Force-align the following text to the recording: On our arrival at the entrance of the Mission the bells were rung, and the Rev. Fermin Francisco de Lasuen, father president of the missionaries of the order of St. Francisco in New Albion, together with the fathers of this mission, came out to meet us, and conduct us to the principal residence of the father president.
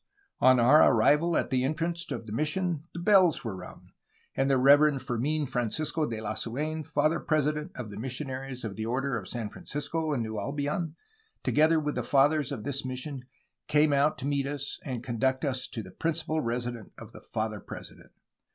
On 0.39 0.59
our 0.59 0.91
arrival 0.91 1.37
at 1.37 1.51
the 1.51 1.63
entrance 1.63 2.09
of 2.09 2.25
the 2.25 2.31
Mission 2.31 2.87
the 2.91 2.99
bells 2.99 3.43
were 3.43 3.55
rung, 3.55 3.91
and 4.33 4.49
the 4.49 4.57
Rev. 4.57 4.99
Fermin 4.99 5.45
Francisco 5.45 6.07
de 6.07 6.19
Lasuen, 6.19 6.83
father 6.83 7.19
president 7.19 7.71
of 7.75 7.91
the 7.91 7.99
missionaries 7.99 8.63
of 8.63 8.75
the 8.75 8.85
order 8.87 9.15
of 9.15 9.27
St. 9.29 9.53
Francisco 9.53 10.11
in 10.11 10.23
New 10.23 10.39
Albion, 10.39 10.95
together 11.43 11.79
with 11.79 11.93
the 11.93 12.01
fathers 12.01 12.51
of 12.51 12.63
this 12.63 12.83
mission, 12.83 13.19
came 13.67 13.93
out 13.93 14.17
to 14.17 14.25
meet 14.25 14.47
us, 14.47 14.79
and 14.83 15.03
conduct 15.03 15.45
us 15.45 15.67
to 15.67 15.83
the 15.83 15.91
principal 15.91 16.41
residence 16.41 16.95
of 16.97 17.11
the 17.11 17.21
father 17.21 17.59
president. 17.59 18.09